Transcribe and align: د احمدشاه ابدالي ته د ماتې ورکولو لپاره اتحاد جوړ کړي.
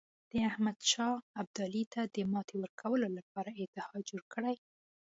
د 0.31 0.33
احمدشاه 0.49 1.15
ابدالي 1.41 1.83
ته 1.93 2.01
د 2.15 2.17
ماتې 2.31 2.55
ورکولو 2.59 3.07
لپاره 3.17 3.49
اتحاد 3.61 4.01
جوړ 4.09 4.21
کړي. 4.33 4.55